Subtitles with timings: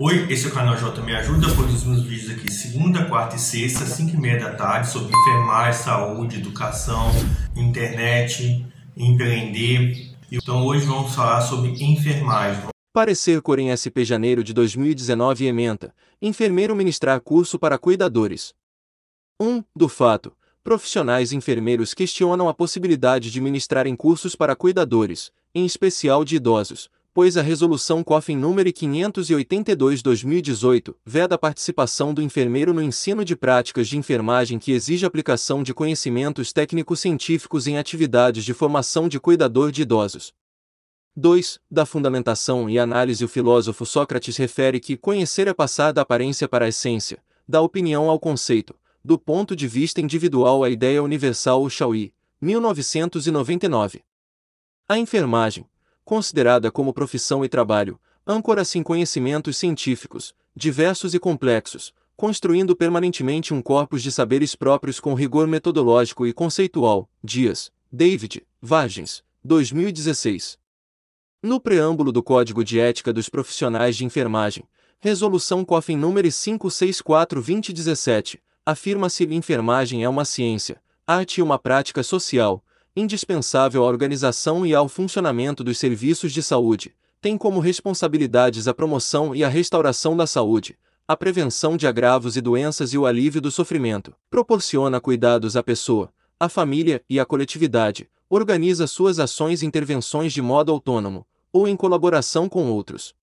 [0.00, 3.84] Oi, esse é o canal J Me Ajuda, produzimos vídeos aqui segunda, quarta e sexta,
[3.84, 7.10] 5 e meia da tarde, sobre enfermagem, saúde, educação,
[7.56, 8.64] internet,
[8.96, 10.14] empreender.
[10.30, 12.68] Então hoje vamos falar sobre enfermagem.
[12.92, 15.92] Parecer Corem SP Janeiro de 2019 ementa,
[16.22, 18.54] enfermeiro ministrar curso para cuidadores.
[19.40, 19.64] 1.
[19.74, 26.36] Do fato, profissionais enfermeiros questionam a possibilidade de ministrarem cursos para cuidadores, em especial de
[26.36, 26.88] idosos,
[27.18, 33.88] pois a Resolução COFIN número 582-2018 veda a participação do enfermeiro no ensino de práticas
[33.88, 39.72] de enfermagem que exige aplicação de conhecimentos técnicos científicos em atividades de formação de cuidador
[39.72, 40.32] de idosos.
[41.16, 41.58] 2.
[41.68, 46.66] Da fundamentação e análise o filósofo Sócrates refere que conhecer é passar da aparência para
[46.66, 51.68] a essência, da opinião ao conceito, do ponto de vista individual à ideia universal o
[51.68, 54.04] Chauí, 1999.
[54.88, 55.66] A enfermagem,
[56.08, 63.60] considerada como profissão e trabalho, âncora-se em conhecimentos científicos, diversos e complexos, construindo permanentemente um
[63.60, 67.10] corpus de saberes próprios com rigor metodológico e conceitual.
[67.22, 70.58] Dias, David, Vargens, 2016.
[71.42, 74.64] No preâmbulo do Código de Ética dos Profissionais de Enfermagem,
[75.00, 82.64] Resolução COFIN número 564-2017, afirma-se que enfermagem é uma ciência, arte e uma prática social,
[82.98, 89.34] indispensável à organização e ao funcionamento dos serviços de saúde, tem como responsabilidades a promoção
[89.34, 93.50] e a restauração da saúde, a prevenção de agravos e doenças e o alívio do
[93.50, 100.32] sofrimento, proporciona cuidados à pessoa, à família e à coletividade, organiza suas ações e intervenções
[100.32, 103.14] de modo autônomo, ou em colaboração com outros.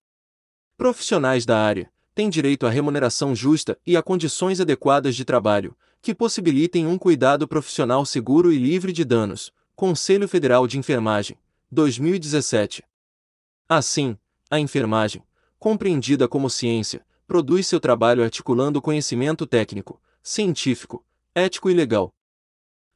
[0.76, 6.14] Profissionais da área têm direito à remuneração justa e a condições adequadas de trabalho, que
[6.14, 11.36] possibilitem um cuidado profissional seguro e livre de danos, Conselho Federal de Enfermagem,
[11.70, 12.82] 2017.
[13.68, 14.16] Assim,
[14.50, 15.22] a enfermagem,
[15.58, 21.04] compreendida como ciência, produz seu trabalho articulando conhecimento técnico, científico,
[21.34, 22.10] ético e legal.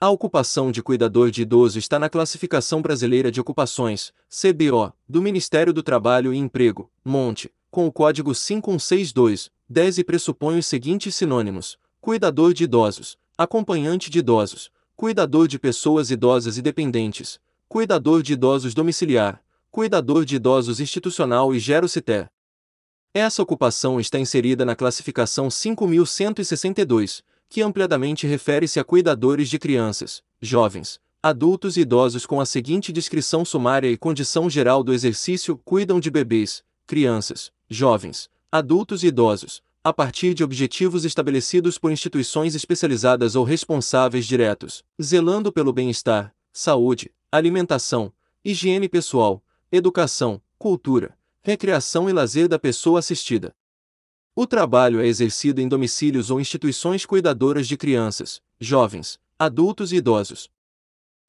[0.01, 5.75] A ocupação de cuidador de idoso está na Classificação Brasileira de Ocupações, CBO, do Ministério
[5.75, 11.79] do Trabalho e Emprego, Monte, com o código 5162, 10 e pressupõe os seguintes sinônimos:
[12.01, 14.71] cuidador de idosos, acompanhante de idosos,
[15.01, 21.59] cuidador de pessoas idosas e dependentes, cuidador de idosos domiciliar, cuidador de idosos institucional e
[21.59, 22.31] gerociter.
[23.15, 31.01] Essa ocupação está inserida na classificação 5162, que ampliadamente refere-se a cuidadores de crianças, jovens,
[31.23, 36.11] adultos e idosos com a seguinte descrição sumária e condição geral do exercício: cuidam de
[36.11, 43.45] bebês, crianças, jovens, adultos e idosos, a partir de objetivos estabelecidos por instituições especializadas ou
[43.45, 48.13] responsáveis diretos, zelando pelo bem-estar, saúde, alimentação,
[48.45, 49.43] higiene pessoal,
[49.73, 53.55] educação, cultura, recreação e lazer da pessoa assistida.
[54.37, 60.51] O trabalho é exercido em domicílios ou instituições cuidadoras de crianças, jovens, adultos e idosos.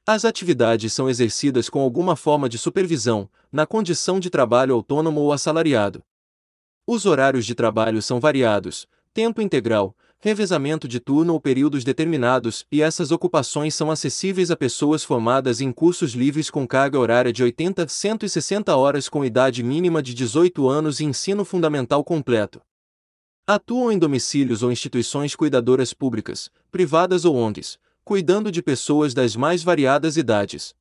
[0.06, 5.32] As atividades são exercidas com alguma forma de supervisão, na condição de trabalho autônomo ou
[5.32, 6.04] assalariado.
[6.86, 12.82] Os horários de trabalho são variados, tempo integral, revezamento de turno ou períodos determinados, e
[12.82, 17.84] essas ocupações são acessíveis a pessoas formadas em cursos livres com carga horária de 80
[17.84, 22.62] a 160 horas com idade mínima de 18 anos e ensino fundamental completo.
[23.48, 29.64] Atuam em domicílios ou instituições cuidadoras públicas, privadas ou ONGs, cuidando de pessoas das mais
[29.64, 30.76] variadas idades.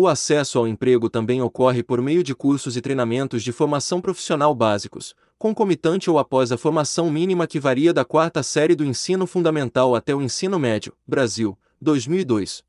[0.00, 4.54] O acesso ao emprego também ocorre por meio de cursos e treinamentos de formação profissional
[4.54, 9.96] básicos, concomitante ou após a formação mínima que varia da quarta série do ensino fundamental
[9.96, 12.62] até o ensino médio, Brasil, 2002.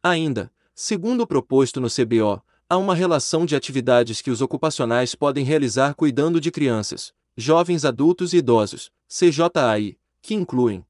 [0.00, 2.40] Ainda, segundo o proposto no CBO,
[2.70, 8.32] há uma relação de atividades que os ocupacionais podem realizar cuidando de crianças, jovens adultos
[8.32, 10.86] e idosos, CJAI, que incluem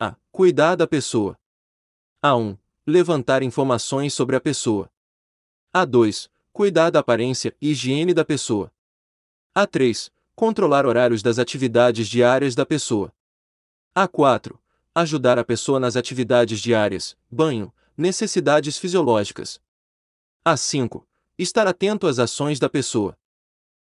[0.00, 0.16] a.
[0.32, 1.38] Cuidar da pessoa.
[2.20, 4.90] A1 levantar informações sobre a pessoa.
[5.74, 6.28] A2.
[6.52, 8.72] Cuidar da aparência e higiene da pessoa.
[9.56, 10.10] A3.
[10.34, 13.14] Controlar horários das atividades diárias da pessoa.
[13.96, 14.58] A4.
[14.94, 19.60] Ajudar a pessoa nas atividades diárias, banho, necessidades fisiológicas.
[20.44, 21.04] A5.
[21.38, 23.16] Estar atento às ações da pessoa.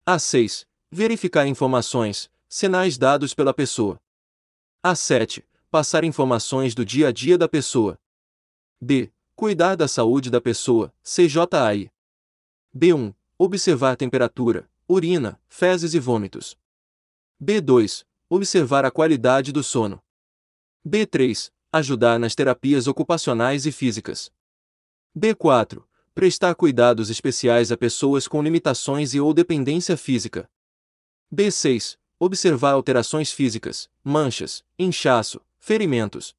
[0.07, 0.66] A6.
[0.90, 4.00] Verificar informações, sinais dados pela pessoa.
[4.83, 5.44] A7.
[5.69, 8.00] Passar informações do dia a dia da pessoa.
[8.80, 9.12] B.
[9.36, 11.92] Cuidar da saúde da pessoa, CJAI.
[12.76, 13.14] B1.
[13.40, 16.58] Observar temperatura, urina, fezes e vômitos.
[17.42, 18.06] B2.
[18.30, 20.02] Observar a qualidade do sono.
[20.88, 21.52] B3.
[21.72, 24.32] Ajudar nas terapias ocupacionais e físicas.
[25.18, 25.84] B4.
[26.14, 30.50] Prestar cuidados especiais a pessoas com limitações e ou dependência física.
[31.34, 31.98] B6.
[32.20, 36.36] Observar alterações físicas, manchas, inchaço, ferimentos.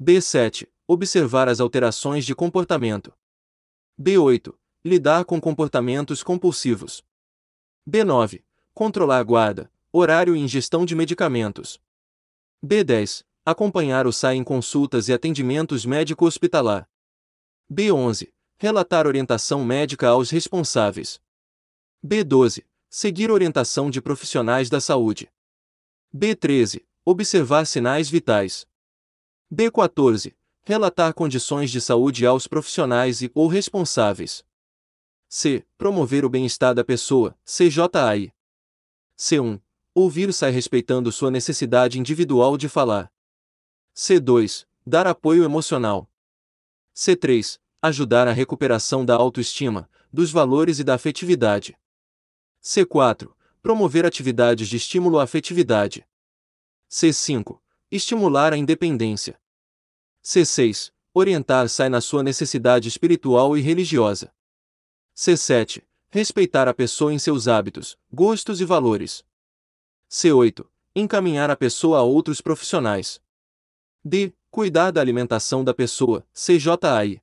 [0.00, 0.66] B7.
[0.92, 3.16] Observar as alterações de comportamento.
[3.96, 4.52] B8.
[4.84, 7.04] Lidar com comportamentos compulsivos.
[7.88, 8.42] B9.
[8.74, 11.80] Controlar a guarda, horário e ingestão de medicamentos.
[12.60, 13.24] B10.
[13.46, 16.90] Acompanhar o SAI em consultas e atendimentos médico-hospitalar.
[17.72, 18.32] B11.
[18.58, 21.22] Relatar orientação médica aos responsáveis.
[22.04, 22.66] B12.
[22.88, 25.30] Seguir orientação de profissionais da saúde.
[26.12, 26.84] B13.
[27.04, 28.66] Observar sinais vitais.
[29.54, 30.34] B14.
[30.62, 34.44] Relatar condições de saúde aos profissionais e ou responsáveis.
[35.28, 35.64] C.
[35.78, 38.32] Promover o bem-estar da pessoa, CJAI.
[39.16, 39.60] C1.
[39.94, 43.10] Ouvir SAI respeitando sua necessidade individual de falar.
[43.96, 44.66] C2.
[44.86, 46.08] Dar apoio emocional.
[46.94, 47.58] C3.
[47.82, 51.76] Ajudar a recuperação da autoestima, dos valores e da afetividade.
[52.62, 53.32] C4.
[53.62, 56.06] Promover atividades de estímulo à afetividade.
[56.90, 57.58] C5.
[57.90, 59.40] Estimular a independência.
[60.22, 60.92] C6.
[61.12, 64.32] Orientar-se na sua necessidade espiritual e religiosa.
[65.16, 65.82] C7.
[66.10, 69.24] Respeitar a pessoa em seus hábitos, gostos e valores.
[70.10, 70.66] C8.
[70.94, 73.20] Encaminhar a pessoa a outros profissionais.
[74.04, 74.32] D.
[74.50, 77.22] Cuidar da alimentação da pessoa, CJAI.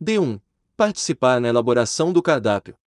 [0.00, 0.40] D1.
[0.76, 2.78] Participar na elaboração do cardápio.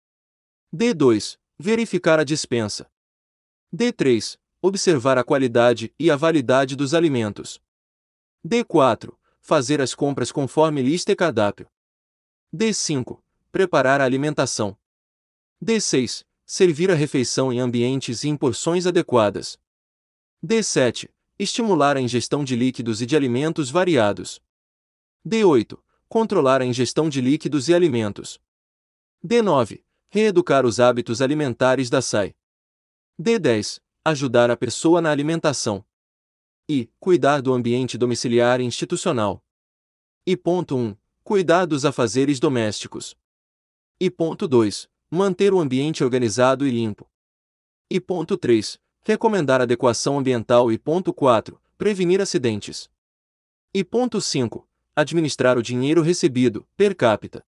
[0.73, 1.39] D2.
[1.59, 2.89] Verificar a dispensa.
[3.75, 4.39] D3.
[4.63, 7.61] Observar a qualidade e a validade dos alimentos.
[8.47, 9.18] D4.
[9.49, 11.67] Fazer as compras conforme lista e cardápio.
[12.55, 13.19] D5.
[13.51, 14.77] Preparar a alimentação.
[15.65, 16.23] D6.
[16.45, 19.59] Servir a refeição em ambientes e em porções adequadas.
[20.45, 21.09] D7.
[21.39, 24.39] Estimular a ingestão de líquidos e de alimentos variados.
[25.27, 25.81] D8.
[26.11, 28.39] Controlar a ingestão de líquidos e alimentos.
[29.27, 32.37] D9 Reeducar os hábitos alimentares da SAI.
[33.19, 33.81] D10.
[34.05, 35.83] Ajudar a pessoa na alimentação.
[36.71, 36.91] I.
[37.01, 39.43] Cuidar do ambiente domiciliar e institucional.
[40.27, 40.95] E ponto 1.
[41.25, 43.17] Cuidar dos afazeres domésticos.
[43.99, 44.87] E ponto 2.
[45.11, 47.11] Manter o ambiente organizado e limpo.
[47.91, 48.79] E ponto 3.
[49.01, 51.59] Recomendar adequação ambiental e ponto 4.
[51.79, 52.91] Prevenir acidentes.
[53.73, 54.69] E ponto 5.
[54.95, 57.47] Administrar o dinheiro recebido, per capita.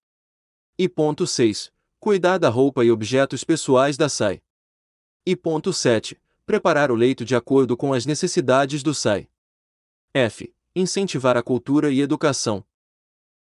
[0.79, 4.43] E ponto 6 Cuidar da roupa e objetos pessoais da SAI.
[5.27, 6.19] E ponto 7.
[6.51, 9.29] Preparar o leito de acordo com as necessidades do SAI.
[10.13, 10.53] F.
[10.75, 12.67] Incentivar a cultura e educação.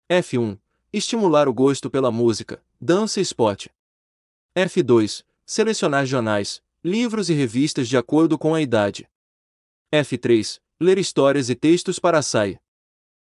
[0.08, 0.60] F1.
[0.94, 3.72] Estimular o gosto pela música, dança e esporte.
[4.56, 5.26] F2.
[5.44, 9.10] Selecionar jornais, livros e revistas de acordo com a idade.
[9.92, 10.62] F3.
[10.80, 12.60] Ler histórias e textos para a SAI.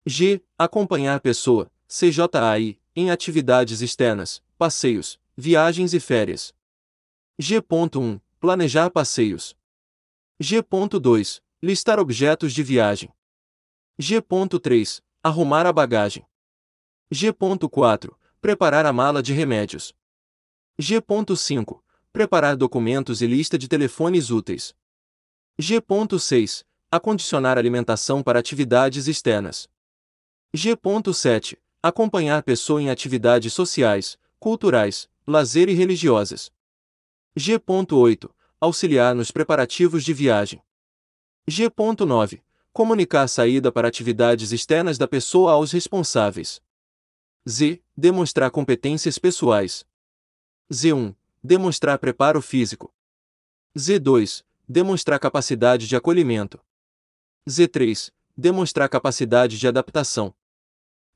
[0.05, 0.43] G.
[0.57, 6.53] Acompanhar pessoa, CJAI, em atividades externas, passeios, viagens e férias.
[7.39, 9.55] G.1 Planejar passeios.
[10.43, 13.13] G.2 Listar objetos de viagem.
[13.99, 16.25] G.3 Arrumar a bagagem.
[17.13, 18.11] G.4
[18.41, 19.93] Preparar a mala de remédios.
[20.79, 24.73] G.5 Preparar documentos e lista de telefones úteis.
[25.61, 29.69] G.6 Acondicionar alimentação para atividades externas.
[30.55, 36.51] G.7 Acompanhar pessoa em atividades sociais, culturais, lazer e religiosas.
[37.37, 38.27] G.8.
[38.63, 40.61] Auxiliar nos preparativos de viagem.
[41.47, 42.43] G.9.
[42.71, 46.61] Comunicar saída para atividades externas da pessoa aos responsáveis.
[47.49, 47.81] Z.
[47.97, 49.83] Demonstrar competências pessoais.
[50.71, 51.15] Z1.
[51.43, 52.93] Demonstrar preparo físico.
[53.75, 54.45] Z2.
[54.69, 56.63] Demonstrar capacidade de acolhimento.
[57.49, 58.13] Z3.
[58.37, 60.35] Demonstrar capacidade de adaptação.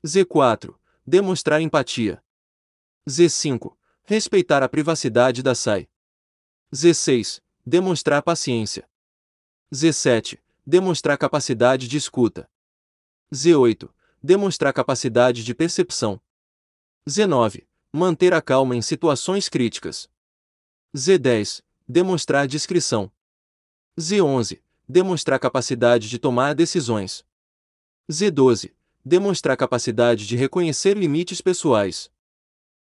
[0.04, 0.76] Z4.
[1.06, 2.20] Demonstrar empatia.
[3.08, 3.76] Z5.
[4.02, 5.88] Respeitar a privacidade da SAI.
[6.74, 7.40] Z6.
[7.68, 8.88] Demonstrar paciência.
[9.74, 10.38] Z7.
[10.64, 12.48] Demonstrar capacidade de escuta.
[13.34, 13.90] Z8.
[14.22, 16.22] Demonstrar capacidade de percepção.
[17.08, 17.66] Z9.
[17.92, 20.08] Manter a calma em situações críticas.
[20.96, 21.64] Z10.
[21.88, 23.10] Demonstrar discrição.
[23.98, 24.62] Z11.
[24.88, 27.26] Demonstrar capacidade de tomar decisões.
[28.08, 28.72] Z12.
[29.04, 32.12] Demonstrar capacidade de reconhecer limites pessoais.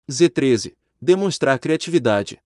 [0.09, 0.77] Z13.
[1.01, 2.41] Demonstrar criatividade.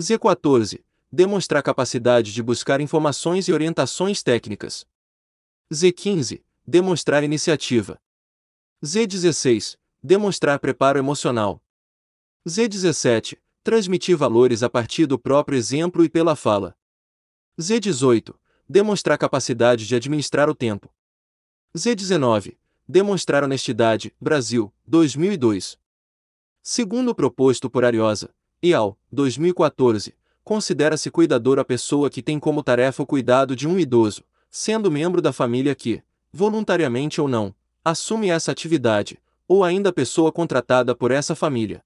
[0.00, 0.82] Z14.
[1.14, 4.86] Demonstrar capacidade de buscar informações e orientações técnicas.
[5.70, 6.42] Z15.
[6.66, 8.00] Demonstrar iniciativa.
[8.82, 9.76] Z16.
[10.02, 11.62] Demonstrar preparo emocional.
[12.48, 13.38] Z17.
[13.62, 16.74] Transmitir valores a partir do próprio exemplo e pela fala.
[17.60, 18.34] Z18.
[18.66, 20.90] Demonstrar capacidade de administrar o tempo.
[21.76, 22.56] Z19.
[22.88, 24.16] Demonstrar honestidade.
[24.18, 25.78] Brasil, 2002.
[26.62, 33.02] Segundo o proposto por Ariosa, IAL, 2014, considera-se cuidador a pessoa que tem como tarefa
[33.02, 38.52] o cuidado de um idoso, sendo membro da família que, voluntariamente ou não, assume essa
[38.52, 41.84] atividade, ou ainda pessoa contratada por essa família.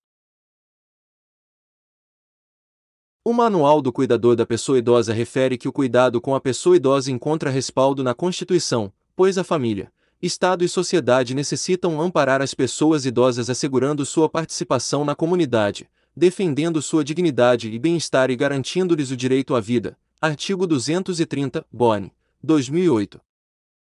[3.25, 7.11] O Manual do Cuidador da Pessoa Idosa refere que o cuidado com a pessoa idosa
[7.11, 13.51] encontra respaldo na Constituição, pois a família, Estado e sociedade necessitam amparar as pessoas idosas
[13.51, 19.61] assegurando sua participação na comunidade, defendendo sua dignidade e bem-estar e garantindo-lhes o direito à
[19.61, 19.99] vida.
[20.19, 22.11] Artigo 230, Boni,
[22.43, 23.21] 2008.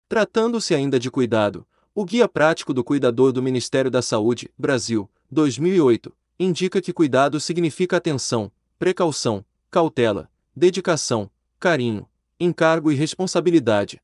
[0.07, 6.13] Tratando-se ainda de cuidado, o Guia Prático do Cuidador do Ministério da Saúde, Brasil, 2008,
[6.39, 12.07] indica que cuidado significa atenção, precaução, cautela, dedicação, carinho,
[12.39, 13.99] encargo e responsabilidade.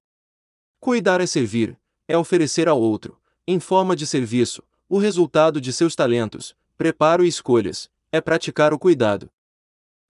[0.81, 5.95] Cuidar é servir, é oferecer ao outro, em forma de serviço, o resultado de seus
[5.95, 9.31] talentos, preparo e escolhas, é praticar o cuidado.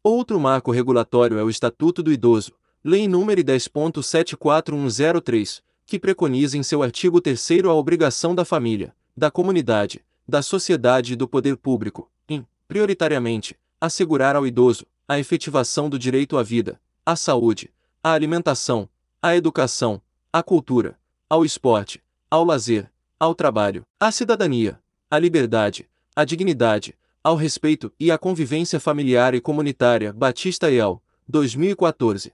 [0.03, 2.53] Outro marco regulatório é o Estatuto do Idoso,
[2.85, 10.05] Lei nº 10.74103, que preconiza em seu artigo 3 a obrigação da família, da comunidade,
[10.29, 16.39] da sociedade e do poder público, em, prioritariamente, assegurar ao idoso a efetivação do direito
[16.39, 17.73] à vida, à saúde,
[18.03, 18.89] à alimentação,
[19.21, 20.01] à educação,
[20.33, 20.99] à cultura,
[21.29, 24.79] ao esporte, ao lazer, ao trabalho, à cidadania,
[25.11, 26.95] à liberdade, à dignidade,
[27.27, 30.13] ao respeito e à convivência familiar e comunitária.
[30.13, 32.33] Batista El, 2014.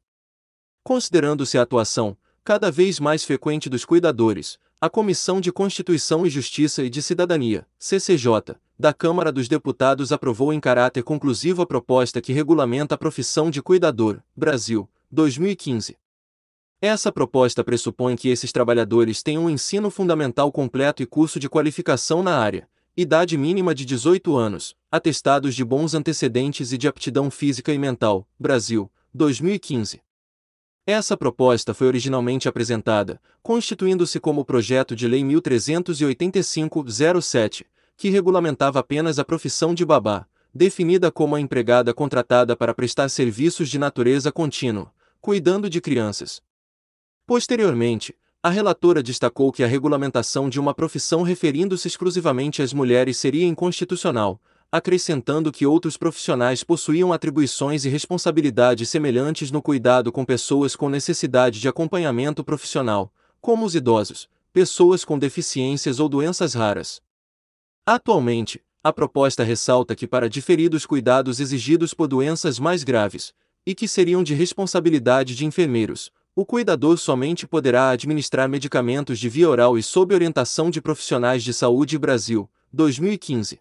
[0.85, 6.83] Considerando-se a atuação, cada vez mais frequente dos cuidadores, a Comissão de Constituição e Justiça
[6.83, 12.35] e de Cidadania, CCJ, da Câmara dos Deputados aprovou em caráter conclusivo a proposta que
[12.35, 15.97] regulamenta a profissão de cuidador, Brasil, 2015.
[16.83, 22.23] Essa proposta pressupõe que esses trabalhadores tenham um ensino fundamental completo e curso de qualificação
[22.23, 27.73] na área, idade mínima de 18 anos, atestados de bons antecedentes e de aptidão física
[27.73, 30.03] e mental, Brasil, 2015.
[30.87, 37.65] Essa proposta foi originalmente apresentada, constituindo-se como projeto de Lei 1385-07,
[37.97, 43.71] que regulamentava apenas a profissão de babá, definida como a empregada contratada para prestar serviços
[43.71, 46.43] de natureza contínua, cuidando de crianças.
[47.25, 53.47] Posteriormente, a relatora destacou que a regulamentação de uma profissão referindo-se exclusivamente às mulheres seria
[53.47, 60.89] inconstitucional, acrescentando que outros profissionais possuíam atribuições e responsabilidades semelhantes no cuidado com pessoas com
[60.89, 67.01] necessidade de acompanhamento profissional, como os idosos, pessoas com deficiências ou doenças raras.
[67.87, 73.33] Atualmente, a proposta ressalta que para diferir os cuidados exigidos por doenças mais graves,
[73.65, 79.49] e que seriam de responsabilidade de enfermeiros, o cuidador somente poderá administrar medicamentos de via
[79.49, 83.61] oral e sob orientação de profissionais de saúde Brasil, 2015.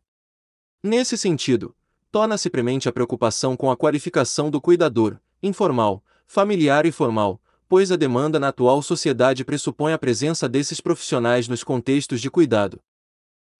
[0.82, 1.76] Nesse sentido,
[2.10, 7.98] torna-se premente a preocupação com a qualificação do cuidador, informal, familiar e formal, pois a
[7.98, 12.80] demanda na atual sociedade pressupõe a presença desses profissionais nos contextos de cuidado.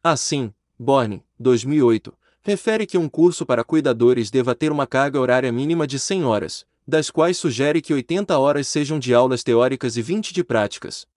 [0.02, 5.86] Assim, Borne, 2008, refere que um curso para cuidadores deva ter uma carga horária mínima
[5.86, 10.34] de 100 horas, das quais sugere que 80 horas sejam de aulas teóricas e 20
[10.34, 11.08] de práticas.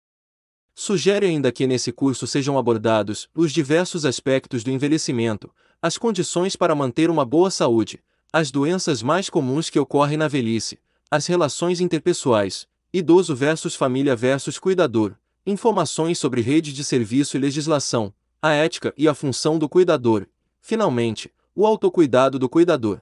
[0.75, 6.75] Sugere ainda que nesse curso sejam abordados os diversos aspectos do envelhecimento, as condições para
[6.75, 8.03] manter uma boa saúde,
[8.33, 10.79] as doenças mais comuns que ocorrem na velhice,
[11.11, 15.15] as relações interpessoais, idoso versus família versus cuidador,
[15.47, 20.27] informações sobre rede de serviço e legislação, a ética e a função do cuidador,
[20.61, 23.01] finalmente, o autocuidado do cuidador.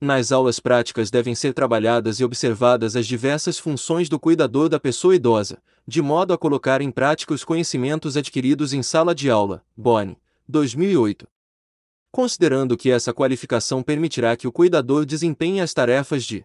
[0.00, 5.14] Nas aulas práticas devem ser trabalhadas e observadas as diversas funções do cuidador da pessoa
[5.14, 9.62] idosa, de modo a colocar em prática os conhecimentos adquiridos em sala de aula.
[9.76, 10.14] Bonn,
[10.48, 11.26] 2008
[12.10, 16.44] considerando que essa qualificação permitirá que o cuidador desempenhe as tarefas de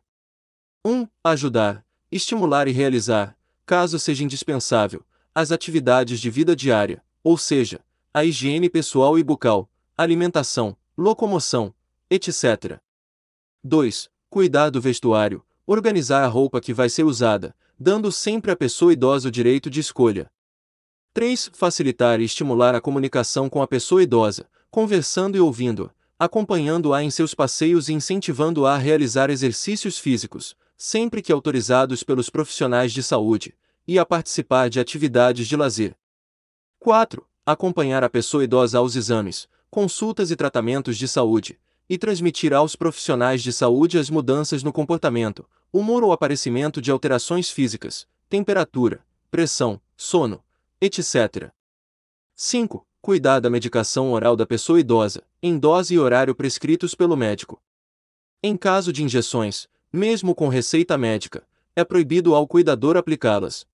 [0.86, 1.08] 1.
[1.24, 3.36] Ajudar, estimular e realizar,
[3.66, 7.80] caso seja indispensável, as atividades de vida diária, ou seja,
[8.14, 11.74] a higiene pessoal e bucal, alimentação, locomoção,
[12.10, 12.80] etc.
[13.68, 14.12] 2.
[14.30, 19.30] Cuidar do vestuário, organizar a roupa que vai ser usada, dando sempre à pessoa idosa
[19.30, 20.32] o direito de escolha.
[21.16, 21.50] 3.
[21.52, 27.34] Facilitar e estimular a comunicação com a pessoa idosa, conversando e ouvindo, acompanhando-a em seus
[27.34, 33.56] passeios e incentivando-a a realizar exercícios físicos, sempre que autorizados pelos profissionais de saúde,
[33.88, 35.98] e a participar de atividades de lazer.
[36.78, 37.28] 4.
[37.44, 43.42] Acompanhar a pessoa idosa aos exames, consultas e tratamentos de saúde, e transmitir aos profissionais
[43.42, 50.44] de saúde as mudanças no comportamento, humor ou aparecimento de alterações físicas, temperatura, pressão, sono,
[50.82, 51.52] etc.
[52.34, 57.62] 5 cuidar da medicação oral da pessoa idosa, em dose e horário prescritos pelo médico.
[58.42, 63.68] Em caso de injeções, mesmo com receita médica, é proibido ao cuidador aplicá-las.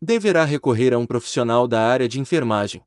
[0.00, 2.82] Deverá recorrer a um profissional da área de enfermagem.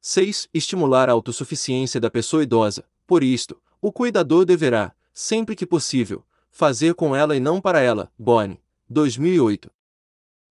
[0.00, 0.48] 6.
[0.54, 2.82] Estimular a autossuficiência da pessoa idosa.
[3.08, 8.12] Por isto, o cuidador deverá, sempre que possível, fazer com ela e não para ela.
[8.18, 9.70] Boni, 2008.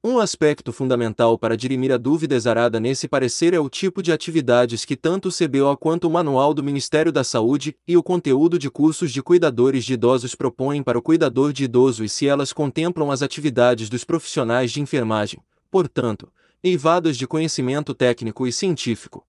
[0.03, 4.85] Um aspecto fundamental para dirimir a dúvida exarada nesse parecer é o tipo de atividades
[4.85, 8.71] que tanto o CBO quanto o Manual do Ministério da Saúde e o conteúdo de
[8.71, 13.11] cursos de cuidadores de idosos propõem para o cuidador de idoso e se elas contemplam
[13.11, 16.27] as atividades dos profissionais de enfermagem, portanto,
[16.63, 19.27] eivadas de conhecimento técnico e científico.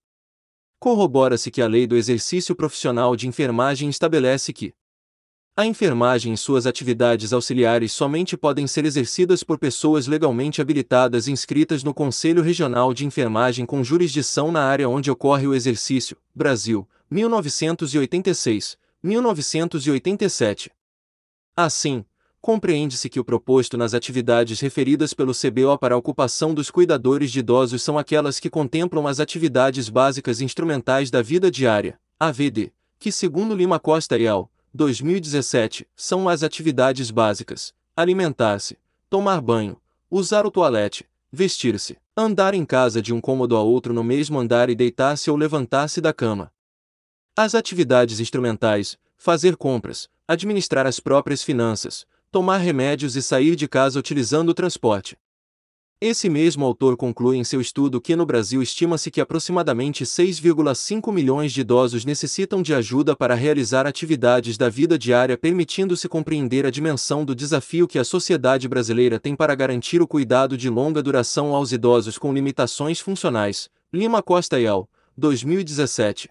[0.79, 4.73] Corrobora-se que a Lei do Exercício Profissional de Enfermagem estabelece que
[5.59, 11.83] a enfermagem e suas atividades auxiliares somente podem ser exercidas por pessoas legalmente habilitadas inscritas
[11.83, 16.15] no Conselho Regional de Enfermagem com jurisdição na área onde ocorre o exercício.
[16.33, 20.71] Brasil, 1986, 1987.
[21.57, 22.05] Assim,
[22.41, 27.39] compreende-se que o proposto nas atividades referidas pelo CBO para a ocupação dos cuidadores de
[27.39, 33.55] idosos são aquelas que contemplam as atividades básicas instrumentais da vida diária, AVD, que segundo
[33.55, 34.49] Lima Costa e al.
[34.73, 38.77] 2017, são as atividades básicas: alimentar-se,
[39.09, 39.77] tomar banho,
[40.09, 44.69] usar o toalete, vestir-se, andar em casa de um cômodo a outro no mesmo andar
[44.69, 46.51] e deitar-se ou levantar-se da cama.
[47.35, 53.99] As atividades instrumentais: fazer compras, administrar as próprias finanças, tomar remédios e sair de casa
[53.99, 55.17] utilizando o transporte.
[56.01, 61.51] Esse mesmo autor conclui em seu estudo que no Brasil estima-se que aproximadamente 6,5 milhões
[61.51, 67.25] de idosos necessitam de ajuda para realizar atividades da vida diária, permitindo-se compreender a dimensão
[67.25, 71.73] do desafio que a sociedade brasileira tem para garantir o cuidado de longa duração aos
[71.73, 73.69] idosos com limitações funcionais.
[73.91, 74.89] Lima Costa e al.
[75.17, 76.29] 2017.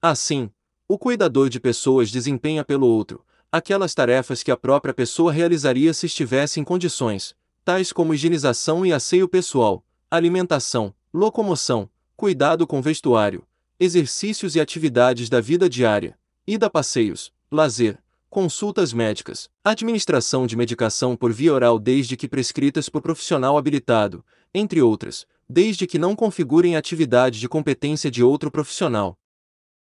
[0.00, 0.48] Assim,
[0.86, 6.06] o cuidador de pessoas desempenha pelo outro aquelas tarefas que a própria pessoa realizaria se
[6.06, 7.34] estivesse em condições
[7.66, 13.44] tais como higienização e asseio pessoal, alimentação, locomoção, cuidado com vestuário,
[13.80, 17.98] exercícios e atividades da vida diária, ida a passeios, lazer,
[18.30, 24.80] consultas médicas, administração de medicação por via oral desde que prescritas por profissional habilitado, entre
[24.80, 29.18] outras, desde que não configurem atividade de competência de outro profissional.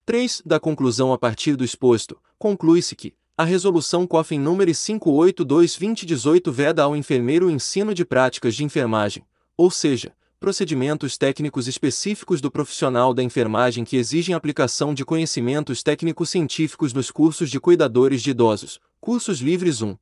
[0.05, 0.43] 3.
[0.45, 6.95] Da conclusão a partir do exposto, conclui-se que, a Resolução COFIN número 582-2018 veda ao
[6.95, 9.25] enfermeiro o ensino de práticas de enfermagem,
[9.57, 16.93] ou seja, procedimentos técnicos específicos do profissional da enfermagem que exigem aplicação de conhecimentos técnico-científicos
[16.93, 19.97] nos cursos de cuidadores de idosos, cursos livres 1.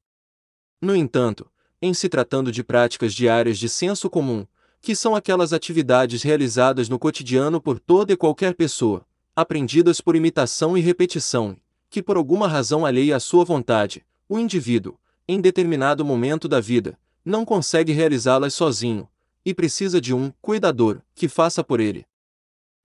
[0.82, 1.48] No entanto,
[1.80, 4.44] em se tratando de práticas diárias de senso comum,
[4.80, 10.76] que são aquelas atividades realizadas no cotidiano por toda e qualquer pessoa, aprendidas por imitação
[10.76, 11.56] e repetição,
[11.90, 16.96] que por alguma razão alheia à sua vontade, o indivíduo, em determinado momento da vida,
[17.24, 19.08] não consegue realizá-las sozinho,
[19.44, 22.06] e precisa de um cuidador que faça por ele.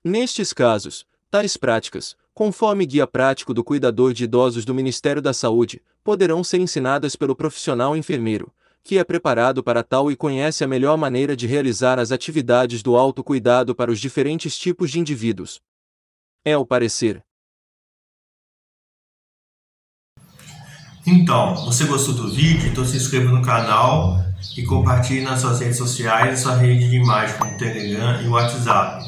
[0.03, 5.81] Nestes casos, tais práticas, conforme guia prático do cuidador de idosos do Ministério da Saúde,
[6.03, 8.51] poderão ser ensinadas pelo profissional enfermeiro,
[8.83, 12.95] que é preparado para tal e conhece a melhor maneira de realizar as atividades do
[12.95, 15.61] autocuidado para os diferentes tipos de indivíduos.
[16.43, 17.23] É o parecer,
[21.07, 22.67] Então, você gostou do vídeo?
[22.67, 24.23] Então se inscreva no canal
[24.57, 29.05] e compartilhe nas suas redes sociais e sua rede de imagem como Telegram e WhatsApp.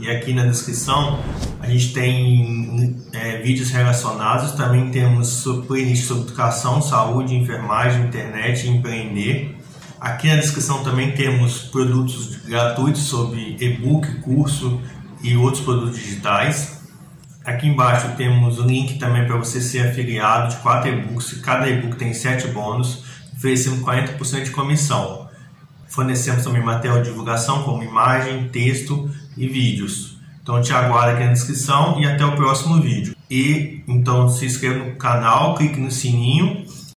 [0.00, 1.20] E aqui na descrição
[1.60, 8.70] a gente tem é, vídeos relacionados, também temos playlist sobre educação, saúde, enfermagem, internet e
[8.70, 9.56] empreender.
[10.00, 14.80] Aqui na descrição também temos produtos gratuitos sobre e-book, curso
[15.22, 16.81] e outros produtos digitais.
[17.44, 21.40] Aqui embaixo temos o link também para você ser afiliado de quatro e-books.
[21.40, 23.04] Cada e-book tem sete bônus,
[23.36, 25.28] oferecendo 40% de comissão.
[25.88, 30.18] Fornecemos também material de divulgação como imagem, texto e vídeos.
[30.40, 33.16] Então te aguardo aqui na descrição e até o próximo vídeo.
[33.28, 36.64] E então se inscreva no canal, clique no sininho